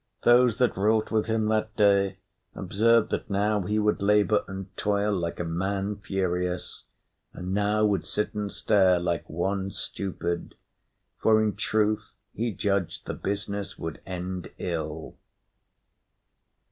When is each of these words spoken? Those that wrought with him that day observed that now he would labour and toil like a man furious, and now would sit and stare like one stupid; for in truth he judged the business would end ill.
Those 0.23 0.57
that 0.57 0.75
wrought 0.75 1.11
with 1.11 1.27
him 1.27 1.45
that 1.49 1.75
day 1.75 2.17
observed 2.55 3.11
that 3.11 3.29
now 3.29 3.61
he 3.61 3.77
would 3.77 4.01
labour 4.01 4.43
and 4.47 4.75
toil 4.75 5.13
like 5.13 5.39
a 5.39 5.43
man 5.43 5.95
furious, 5.97 6.85
and 7.33 7.53
now 7.53 7.85
would 7.85 8.03
sit 8.03 8.33
and 8.33 8.51
stare 8.51 8.97
like 8.99 9.29
one 9.29 9.69
stupid; 9.69 10.55
for 11.19 11.39
in 11.39 11.55
truth 11.55 12.15
he 12.33 12.51
judged 12.51 13.05
the 13.05 13.13
business 13.13 13.77
would 13.77 14.01
end 14.07 14.49
ill. 14.57 15.17